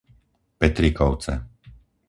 Petrikovce 0.61 1.33